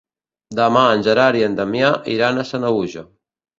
[0.59, 3.07] Demà en Gerard i en Damià iran a Sanaüja.